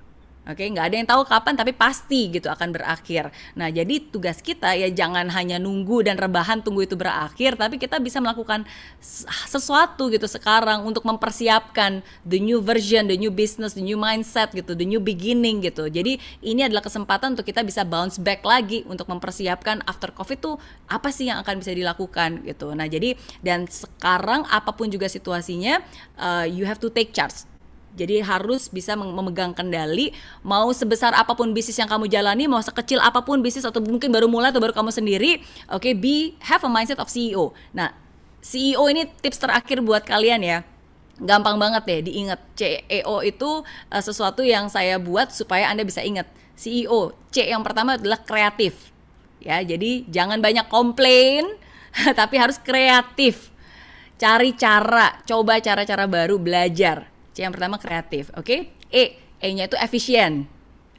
[0.49, 3.29] Oke, nggak ada yang tahu kapan tapi pasti gitu akan berakhir.
[3.53, 8.01] Nah, jadi tugas kita ya jangan hanya nunggu dan rebahan tunggu itu berakhir, tapi kita
[8.01, 8.65] bisa melakukan
[9.45, 14.73] sesuatu gitu sekarang untuk mempersiapkan the new version, the new business, the new mindset gitu,
[14.73, 15.85] the new beginning gitu.
[15.85, 20.55] Jadi ini adalah kesempatan untuk kita bisa bounce back lagi untuk mempersiapkan after covid tuh
[20.89, 22.73] apa sih yang akan bisa dilakukan gitu.
[22.73, 23.13] Nah, jadi
[23.45, 25.77] dan sekarang apa pun juga situasinya,
[26.17, 27.45] uh, you have to take charge
[27.97, 30.13] jadi harus bisa memegang kendali
[30.45, 34.13] mau sebesar apa pun bisnis yang kamu jalani, mau sekecil apa pun bisnis atau mungkin
[34.13, 37.51] baru mulai atau baru kamu sendiri, oke, okay, be have a mindset of CEO.
[37.73, 37.91] Nah,
[38.39, 40.59] CEO ini tips terakhir buat kalian ya.
[41.19, 42.39] Gampang banget deh diingat.
[42.55, 43.49] CEO itu
[43.91, 46.29] uh, sesuatu yang saya buat supaya Anda bisa ingat.
[46.55, 48.91] CEO, C yang pertama adalah kreatif.
[49.39, 51.47] Ya, jadi jangan banyak komplain,
[52.19, 53.51] tapi harus kreatif.
[54.19, 58.45] Cari cara, coba cara-cara baru, belajar yang pertama kreatif, oke?
[58.45, 58.59] Okay?
[58.89, 59.03] E,
[59.39, 60.47] E-nya itu efisien.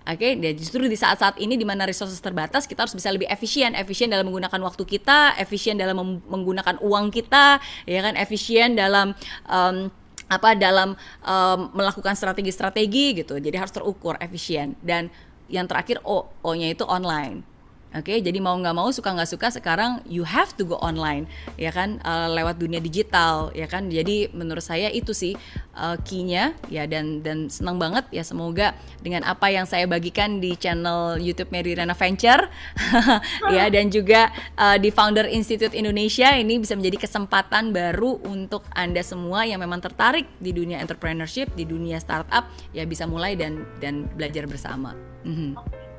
[0.00, 0.32] Oke, okay?
[0.40, 4.08] dan justru di saat-saat ini di mana resources terbatas, kita harus bisa lebih efisien, efisien
[4.08, 9.12] dalam menggunakan waktu kita, efisien dalam menggunakan uang kita, ya kan, efisien dalam
[9.44, 9.92] um,
[10.30, 13.36] apa dalam um, melakukan strategi-strategi gitu.
[13.36, 14.72] Jadi harus terukur, efisien.
[14.80, 15.12] Dan
[15.52, 17.49] yang terakhir O, O-nya itu online.
[17.90, 21.26] Oke, okay, jadi mau nggak mau suka nggak suka sekarang you have to go online,
[21.58, 23.90] ya kan uh, lewat dunia digital, ya kan.
[23.90, 25.34] Jadi menurut saya itu sih
[25.74, 30.54] uh, key-nya, ya dan dan senang banget ya semoga dengan apa yang saya bagikan di
[30.54, 32.46] channel YouTube Mary Rana Venture,
[33.58, 39.02] ya dan juga uh, di Founder Institute Indonesia ini bisa menjadi kesempatan baru untuk anda
[39.02, 44.06] semua yang memang tertarik di dunia entrepreneurship, di dunia startup, ya bisa mulai dan dan
[44.14, 44.94] belajar bersama.
[45.26, 45.89] Mm -hmm.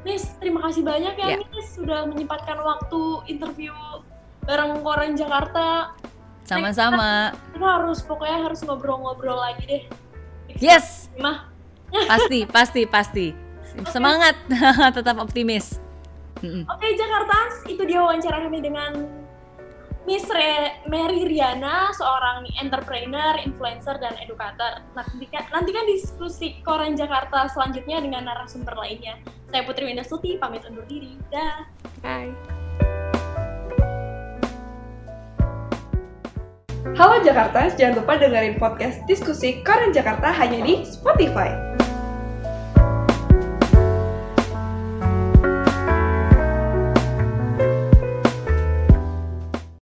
[0.00, 1.38] Miss, terima kasih banyak ya, yeah.
[1.52, 3.72] Miss sudah menyempatkan waktu interview
[4.48, 5.92] bareng Koran Jakarta.
[6.48, 7.36] Sama-sama.
[7.52, 9.82] Kita, harus pokoknya harus ngobrol-ngobrol lagi deh.
[10.56, 11.12] Yes.
[11.20, 11.46] Mah.
[12.10, 13.26] pasti, pasti, pasti.
[13.76, 13.92] Okay.
[13.92, 14.34] Semangat,
[14.96, 15.78] tetap optimis.
[16.40, 17.36] Oke, okay, Jakarta,
[17.68, 19.04] itu dia wawancara kami dengan
[20.10, 24.82] Miss Re Mary Riana, seorang entrepreneur, influencer, dan edukator.
[24.98, 29.22] Nantikan, nantikan diskusi Koran Jakarta selanjutnya dengan narasumber lainnya.
[29.54, 31.14] Saya Putri Windastuti, pamit undur diri.
[31.30, 31.62] Dah.
[32.02, 32.34] Bye.
[36.98, 41.54] Halo Jakarta, jangan lupa dengerin podcast diskusi Koran Jakarta hanya di Spotify.